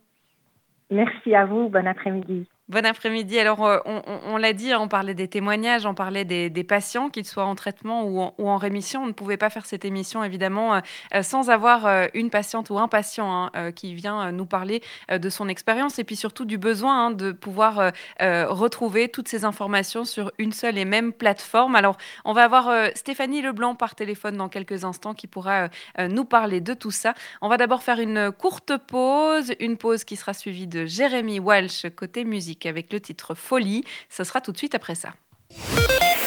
[0.89, 1.67] Merci à vous.
[1.67, 2.47] Bon après-midi.
[2.71, 3.37] Bon après-midi.
[3.37, 7.25] Alors, euh, on, l'a dit, hein, on parlait des témoignages, on parlait des, patients, qu'ils
[7.25, 9.03] soient en traitement ou en, rémission.
[9.03, 10.75] On ne pouvait pas faire cette émission, évidemment,
[11.13, 14.45] euh, sans avoir euh, une patiente ou un patient hein, euh, qui vient euh, nous
[14.45, 14.81] parler
[15.11, 19.43] euh, de son expérience et puis surtout du besoin hein, de pouvoir retrouver toutes ces
[19.43, 21.75] informations sur une seule et même plateforme.
[21.75, 25.67] Alors, on va avoir Stéphanie Leblanc par téléphone dans quelques instants qui pourra
[25.99, 27.13] nous parler de tout ça.
[27.41, 31.87] On va d'abord faire une courte pause, une pause qui sera suivie de Jérémy Walsh
[31.95, 33.83] côté musique avec le titre Folie.
[34.09, 35.13] Ce sera tout de suite après ça.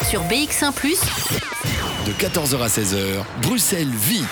[0.09, 0.73] Sur BX1⁇
[2.07, 4.25] de 14h à 16h, Bruxelles vit.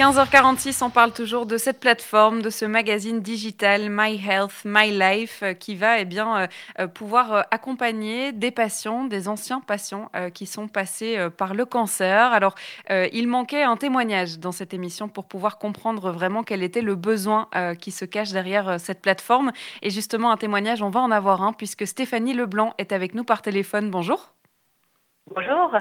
[0.00, 5.40] 15h46, on parle toujours de cette plateforme, de ce magazine digital My Health, My Life,
[5.42, 6.46] euh, qui va eh bien, euh,
[6.78, 12.32] euh, pouvoir accompagner des patients, des anciens patients qui sont passés par le cancer.
[12.32, 12.54] Alors,
[12.88, 17.48] il manquait un témoignage dans cette émission pour pouvoir comprendre vraiment quel était le besoin
[17.78, 19.52] qui se cache derrière cette plateforme.
[19.82, 23.24] Et justement, un témoignage, on va en avoir un, puisque Stéphanie Leblanc est avec nous
[23.24, 23.90] par téléphone.
[23.90, 24.32] Bonjour.
[25.34, 25.76] Bonjour.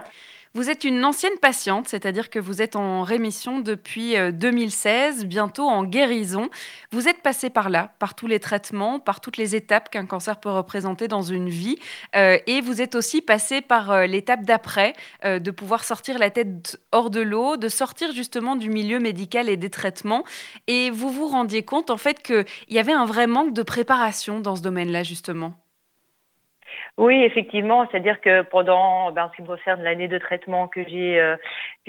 [0.56, 5.84] Vous êtes une ancienne patiente, c'est-à-dire que vous êtes en rémission depuis 2016, bientôt en
[5.84, 6.50] guérison.
[6.92, 10.40] Vous êtes passée par là, par tous les traitements, par toutes les étapes qu'un cancer
[10.40, 11.78] peut représenter dans une vie.
[12.16, 16.32] Euh, et vous êtes aussi passée par euh, l'étape d'après, euh, de pouvoir sortir la
[16.32, 20.24] tête hors de l'eau, de sortir justement du milieu médical et des traitements.
[20.66, 24.40] Et vous vous rendiez compte en fait qu'il y avait un vrai manque de préparation
[24.40, 25.54] dans ce domaine-là, justement.
[26.98, 30.84] Oui, effectivement, c'est-à-dire que pendant, ben, en ce qui me concerne l'année de traitement que
[30.88, 31.36] j'ai euh,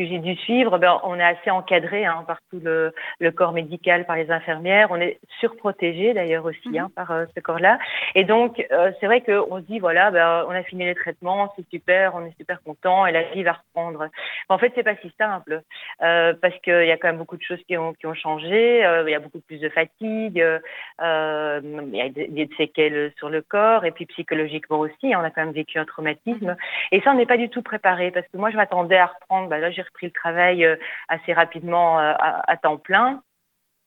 [0.04, 3.52] que j'ai dû suivre, ben, on est assez encadré hein, par tout le, le, corps
[3.52, 4.88] médical, par les infirmières.
[4.90, 6.78] On est surprotégé d'ailleurs aussi mmh.
[6.78, 7.78] hein, par euh, ce corps-là.
[8.14, 11.52] Et donc, euh, c'est vrai qu'on se dit voilà, ben, on a fini les traitements,
[11.56, 14.08] c'est super, on est super content et la vie va reprendre.
[14.48, 15.62] En fait, c'est pas si simple
[16.02, 18.80] euh, parce qu'il y a quand même beaucoup de choses qui ont qui ont changé.
[18.80, 23.42] Il y a beaucoup plus de fatigue, il y a des, des séquelles sur le
[23.42, 26.56] corps et puis psychologiquement aussi aussi, on a quand même vécu un traumatisme.
[26.92, 29.48] Et ça, on n'est pas du tout préparé parce que moi, je m'attendais à reprendre.
[29.48, 30.76] Bah, là, j'ai repris le travail euh,
[31.08, 33.22] assez rapidement euh, à, à temps plein.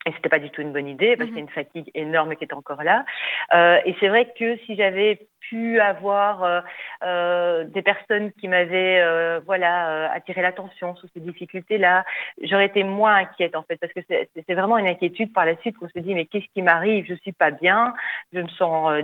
[0.05, 1.33] Et c'était pas du tout une bonne idée parce mmh.
[1.33, 3.05] qu'il y a une fatigue énorme qui est encore là.
[3.53, 6.61] Euh, et c'est vrai que si j'avais pu avoir euh,
[7.03, 12.05] euh, des personnes qui m'avaient euh, voilà attiré l'attention sur ces difficultés-là,
[12.41, 15.77] j'aurais été moins inquiète en fait parce que c'est vraiment une inquiétude par la suite
[15.77, 17.05] qu'on se dit mais qu'est-ce qui m'arrive?
[17.07, 17.93] Je suis pas bien,
[18.31, 19.01] je me sens euh,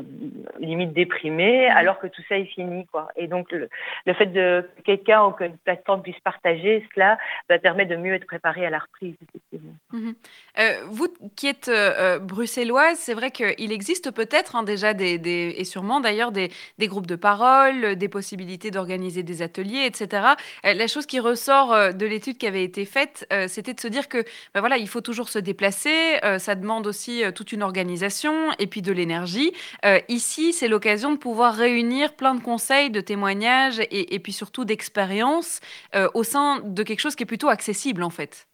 [0.60, 1.78] limite déprimée mmh.
[1.78, 3.10] alors que tout ça est fini quoi.
[3.16, 3.70] Et donc le,
[4.06, 7.18] le fait de quelqu'un ou qu'une plateforme puisse partager cela
[7.50, 9.74] va permettre de mieux être préparé à la reprise effectivement.
[9.92, 10.12] Mmh.
[10.90, 11.72] vous qui êtes
[12.22, 17.08] bruxelloise, c'est vrai qu'il existe peut-être hein, déjà des, des et sûrement d'ailleurs des, groupes
[17.08, 20.30] de parole, des possibilités d'organiser des ateliers, etc.
[20.66, 23.80] Euh, la chose qui ressort euh, de l'étude qui avait été faite, euh, c'était de
[23.80, 27.64] se dire que ben voilà, il faut toujours se déplacer, ça demande aussi toute une
[27.64, 29.54] organisation et puis de l'énergie.
[30.08, 35.60] ici, c'est l'occasion de pouvoir réunir plein de conseils, de témoignages et puis surtout d'expériences
[36.14, 38.49] au sein de quelque chose qui est plutôt accessible en fait.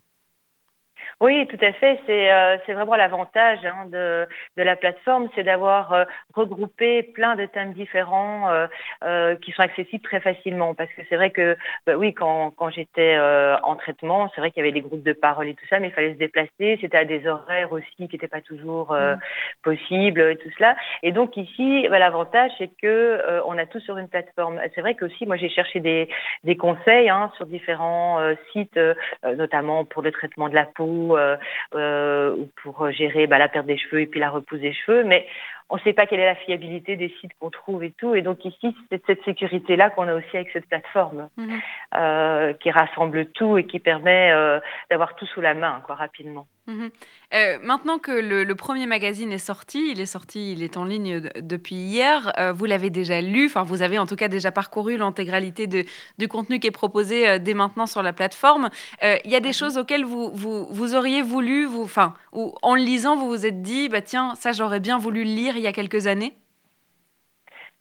[1.21, 1.99] Oui, tout à fait.
[2.05, 7.45] C'est euh, vraiment l'avantage hein, de, de la plateforme, c'est d'avoir euh, regroupé plein de
[7.45, 8.67] thèmes différents euh,
[9.03, 10.73] euh, qui sont accessibles très facilement.
[10.75, 11.55] Parce que c'est vrai que,
[11.87, 15.03] bah oui, quand, quand j'étais euh, en traitement, c'est vrai qu'il y avait des groupes
[15.03, 16.77] de parole et tout ça, mais il fallait se déplacer.
[16.81, 19.19] C'était à des horaires aussi qui n'étaient pas toujours euh, Mmh.
[19.63, 20.75] possibles et tout cela.
[21.03, 24.59] Et donc ici, bah, l'avantage, c'est que euh, on a tout sur une plateforme.
[24.73, 26.09] C'est vrai que aussi, moi, j'ai cherché des,
[26.43, 28.19] des conseils hein, sur différents
[28.51, 28.93] sites, euh,
[29.35, 31.35] notamment pour le traitement de la peau euh,
[31.75, 35.03] euh, ou pour gérer bah, la perte des cheveux et puis la repousse des cheveux.
[35.03, 35.27] Mais
[35.69, 38.13] on ne sait pas quelle est la fiabilité des sites qu'on trouve et tout.
[38.15, 41.59] Et donc ici, c'est cette sécurité-là qu'on a aussi avec cette plateforme Mhm.
[41.95, 46.47] euh, qui rassemble tout et qui permet euh, d'avoir tout sous la main, quoi, rapidement.
[46.67, 46.89] Mhm.
[47.35, 50.85] Euh, maintenant que le, le premier magazine est sorti, il est sorti, il est en
[50.85, 54.29] ligne de- depuis hier, euh, vous l'avez déjà lu, enfin vous avez en tout cas
[54.29, 58.69] déjà parcouru l'intégralité du contenu qui est proposé euh, dès maintenant sur la plateforme.
[59.03, 59.53] Il y a des Mhm.
[59.53, 63.45] choses auxquelles vous, vous, vous auriez voulu, vous, enfin, ou en le lisant, vous vous
[63.45, 66.33] êtes dit, bah tiens, ça j'aurais bien voulu le lire il y a quelques années?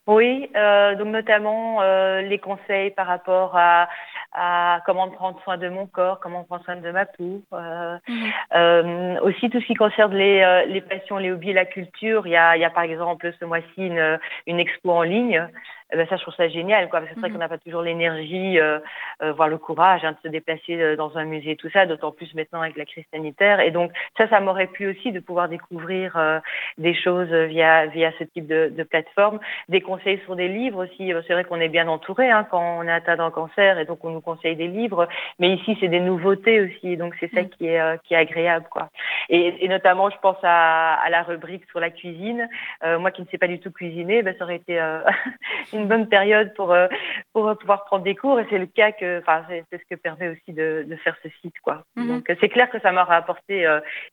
[0.07, 0.51] Oui,
[0.99, 1.81] donc notamment
[2.21, 3.89] les conseils par rapport à,
[4.35, 7.43] à comment prendre soin de mon corps, comment prendre soin de ma peau.
[7.53, 8.33] euh, Mhm.
[8.55, 12.27] euh, aussi tout ce qui concerne les, euh, les passions, les hobbies, la culture.
[12.27, 15.49] Il y a, il y a par exemple ce mois-ci une, une expo en ligne.
[15.95, 17.35] Eh ben, ça, je trouve ça génial, quoi, parce que c'est vrai Mhm.
[17.35, 18.81] qu'on n'a pas toujours l'énergie, euh,
[19.23, 22.11] euh, voire le courage hein, de se déplacer euh, dans un musée, tout ça, d'autant
[22.11, 23.61] plus maintenant avec la crise sanitaire.
[23.61, 26.41] Et donc ça, ça m'aurait plu aussi de pouvoir découvrir euh,
[26.79, 31.13] des choses via via ce type de, de plateforme, des conseils sur des livres aussi.
[31.13, 33.85] Euh, C'est vrai qu'on est bien entouré hein, quand on est atteint d'un cancer, et
[33.85, 35.07] donc on nous conseille des livres.
[35.39, 37.49] Mais ici, c'est des nouveautés aussi, donc c'est ça Mhm.
[37.51, 38.89] qui est euh, qui est agréable, quoi.
[39.29, 42.49] Et, et notamment, je pense à, à la rubrique sur la cuisine.
[42.83, 45.01] Euh, moi qui ne sais pas du tout cuisiner, ben, ça aurait été euh,
[45.85, 46.89] une bonne période pour, euh,
[47.33, 48.41] pour euh, pouvoir prendre des cours.
[48.41, 51.29] Et c'est le cas que, enfin, c'est ce que permet aussi de, de faire ce
[51.41, 51.85] site, quoi.
[51.97, 52.09] Mhm.
[52.09, 53.67] Donc, euh, c'est clair que ça m'aura apporté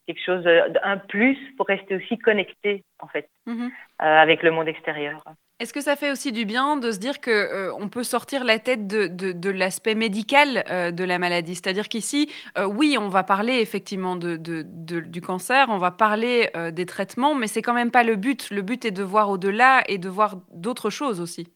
[0.05, 0.43] quelque chose,
[0.83, 3.71] un plus pour rester aussi connecté, en fait, Mhm.
[3.99, 5.23] avec le monde extérieur.
[5.61, 8.43] Est-ce que ça fait aussi du bien de se dire que euh, on peut sortir
[8.43, 11.53] la tête de, de, de l'aspect médical euh, de la maladie?
[11.53, 16.87] C'est-à-dire qu'ici, euh, oui, on va parler effectivement de, du cancer, on va parler des
[16.87, 18.49] traitements, mais c'est quand même pas le but.
[18.49, 21.47] Le but est de voir au-delà et de voir d'autres choses aussi.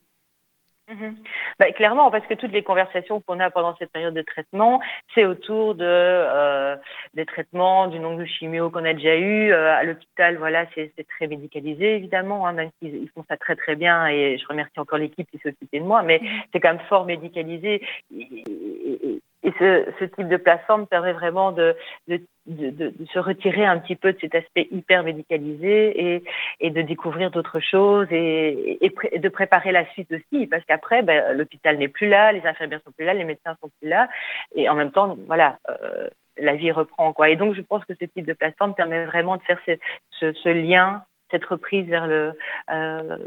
[0.87, 1.15] Mhm.
[1.57, 4.79] Bah, clairement, parce que toutes les conversations qu'on a pendant cette période de traitement,
[5.15, 6.75] c'est autour de euh,
[7.15, 10.37] des traitements, du nombre de chimio qu'on a déjà eu euh, à l'hôpital.
[10.37, 14.07] Voilà, c'est très médicalisé évidemment, hein, même s'ils ils font ça très très bien.
[14.09, 16.21] Et je remercie encore l'équipe qui s'est occupée de moi, mais
[16.53, 17.81] c'est quand même fort médicalisé.
[18.15, 19.21] Et, et- et
[19.59, 21.75] ce, ce type de plateforme permet vraiment de,
[22.07, 26.23] de, de, de- de se retirer un petit peu de cet aspect hyper médicalisé et,
[26.59, 31.01] et de découvrir d'autres choses et, et, et de préparer la suite aussi, parce qu'après,
[31.01, 34.09] ben, l'hôpital n'est plus là, les infirmières sont plus là, les médecins sont plus là,
[34.55, 37.29] et en même temps, voilà, euh, la vie reprend quoi.
[37.29, 39.71] Et donc, je pense que ce type de plateforme permet vraiment de faire ce,
[40.11, 42.33] ce, ce lien, cette reprise vers le
[42.71, 43.17] euh,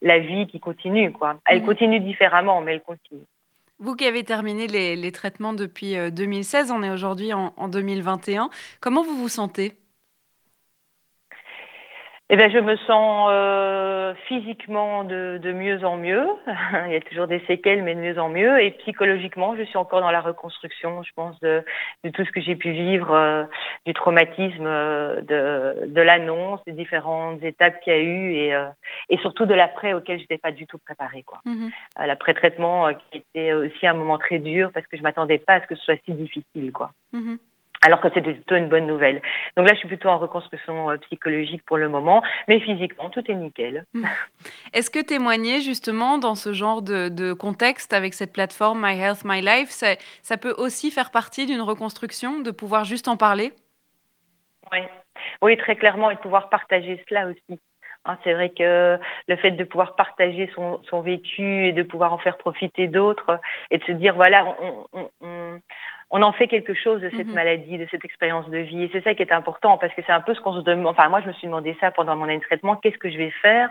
[0.00, 1.36] la vie qui continue quoi.
[1.46, 1.66] Elle Mhm.
[1.66, 3.22] continue différemment, mais elle continue.
[3.82, 8.48] Vous qui avez terminé les, traitements depuis euh, 2016, on est aujourd'hui en, en 2021.
[8.80, 9.76] Comment vous vous sentez?
[12.34, 16.26] Eh ben, je me sens euh, physiquement de, de mieux en mieux.
[16.86, 18.58] Il y a toujours des séquelles, mais de mieux en mieux.
[18.62, 21.62] Et psychologiquement, je suis encore dans la reconstruction, je pense, de,
[22.04, 23.44] de tout ce que j'ai pu vivre, euh,
[23.84, 28.64] du traumatisme, euh, de, de l'annonce, des différentes étapes qu'il y a eu, et, euh,
[29.10, 31.24] et surtout de l'après auquel je n'étais pas du tout préparée.
[31.24, 31.40] Quoi.
[31.44, 31.70] Mhm.
[32.00, 35.60] Euh, L'après-traitement qui était aussi un moment très dur parce que je m'attendais pas à
[35.60, 36.72] ce que ce soit si difficile.
[36.72, 37.36] quoi Mhm.
[37.82, 39.20] Alors que c'était plutôt une bonne nouvelle.
[39.56, 43.28] Donc là, je suis plutôt en reconstruction euh, psychologique pour le moment, mais physiquement, tout
[43.30, 43.84] est nickel.
[44.72, 49.24] Est-ce que témoigner justement dans ce genre de, de contexte avec cette plateforme My Health,
[49.24, 53.52] My Life, ça, ça peut aussi faire partie d'une reconstruction, de pouvoir juste en parler?
[54.70, 54.78] Oui.
[55.42, 57.60] oui, très clairement, et de pouvoir partager cela aussi.
[58.04, 62.12] Hein, c'est vrai que le fait de pouvoir partager son, son vécu et de pouvoir
[62.12, 63.38] en faire profiter d'autres
[63.70, 65.08] et de se dire, voilà, on, on,
[66.14, 67.34] on, en fait quelque chose de cette Mhm.
[67.34, 68.84] maladie, de cette expérience de vie.
[68.84, 70.86] Et c'est ça qui est important parce que c'est un peu ce qu'on se demande.
[70.88, 72.76] Enfin, moi, je me suis demandé ça pendant mon année de traitement.
[72.76, 73.70] Qu'est-ce que je vais faire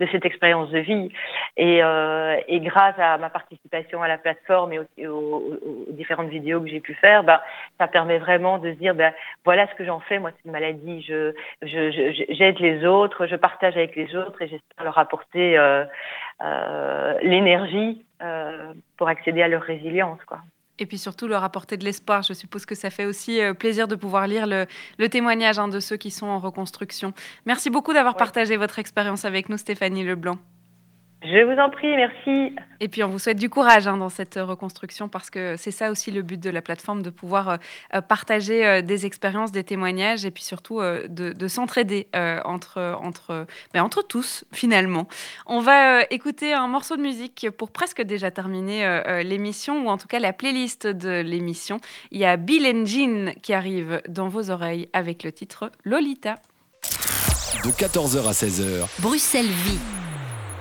[0.00, 1.10] de cette expérience de vie?
[1.58, 5.92] Et, euh, et grâce à ma participation à la plateforme et aux, aux- aux- aux
[5.92, 7.40] différentes vidéos que j'ai pu faire, ben,
[7.78, 9.12] ça permet vraiment de se dire, ben,
[9.44, 11.02] voilà ce que j'en fais, moi, cette maladie.
[11.02, 15.84] Je, j'aide les autres, je partage avec les autres et j'espère leur apporter euh,
[16.42, 20.38] euh, l'énergie euh, pour accéder à leur résilience, quoi.
[20.78, 22.22] Et puis surtout leur apporter de l'espoir.
[22.22, 24.66] Je suppose que ça fait aussi euh, plaisir de pouvoir lire le,
[24.98, 27.12] le témoignage hein, de ceux qui sont en reconstruction.
[27.46, 28.18] Merci beaucoup d'avoir Ouais.
[28.18, 30.38] partagé votre expérience avec nous, Stéphanie Leblanc.
[31.24, 32.52] Je vous en prie, merci.
[32.80, 35.92] Et puis on vous souhaite du courage hein, dans cette reconstruction parce que c'est ça
[35.92, 37.56] aussi le but de la plateforme, de pouvoir euh,
[37.94, 42.08] euh, partager euh, des expériences, des témoignages et puis surtout de, s'entraider
[42.44, 45.06] entre, entre, ben, entre tous finalement.
[45.46, 50.08] On va écouter un morceau de musique pour presque déjà terminer l'émission ou en tout
[50.08, 51.78] cas la playlist de l'émission.
[52.10, 56.36] Il y a Bill and Jean qui arrive dans vos oreilles avec le titre Lolita.
[57.64, 58.88] De 14h à 16h.
[59.00, 60.01] Bruxelles vit.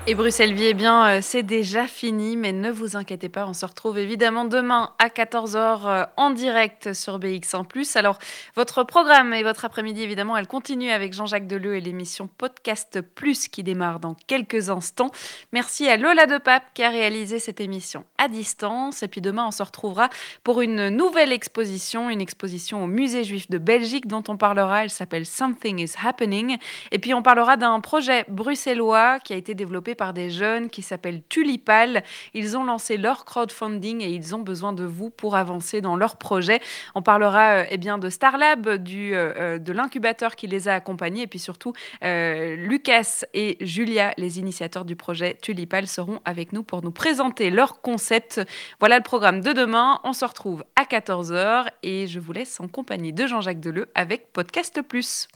[0.08, 3.54] Et Bruxelles Vie, eh bien, euh, c'est déjà fini, mais ne vous inquiétez pas, on
[3.54, 7.68] se retrouve évidemment demain à 14h euh, en direct sur BX1⁇
[8.00, 8.18] Alors,
[8.56, 13.48] votre programme et votre après-midi, évidemment, elle continue avec Jean-Jacques Deleu et l'émission Podcast Plus
[13.48, 15.12] qui démarre dans quelques instants.
[15.54, 19.04] Merci à Lola de Pape qui a réalisé cette émission à distance.
[19.04, 20.10] Et puis demain, on se retrouvera
[20.44, 24.84] pour une nouvelle exposition, une exposition au Musée Juif de Belgique dont on parlera.
[24.84, 26.58] Elle s'appelle Something is Happening.
[26.92, 30.82] Et puis, on parlera d'un projet bruxellois qui a été développé par des jeunes qui
[30.82, 32.04] s'appellent Tulipal.
[32.34, 36.18] Ils ont lancé leur crowdfunding et ils ont besoin de vous pour avancer dans leur
[36.18, 36.60] projet.
[36.96, 41.24] On parlera euh, eh bien, de Starlab, euh, euh, de l'incubateur qui les a accompagnés
[41.24, 46.84] et puis surtout Lucas et Julia, les initiateurs du projet Tulipal, seront avec nous pour
[46.84, 48.42] nous présenter leur concept.
[48.80, 50.00] Voilà le programme de demain.
[50.04, 54.32] On se retrouve à 14h et je vous laisse en compagnie de Jean-Jacques Deleu avec
[54.34, 55.28] Podcast Plus.